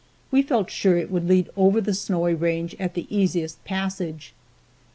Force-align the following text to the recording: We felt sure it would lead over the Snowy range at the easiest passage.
We 0.31 0.41
felt 0.41 0.71
sure 0.71 0.97
it 0.97 1.11
would 1.11 1.27
lead 1.27 1.51
over 1.55 1.79
the 1.79 1.93
Snowy 1.93 2.33
range 2.33 2.75
at 2.79 2.95
the 2.95 3.05
easiest 3.15 3.63
passage. 3.65 4.33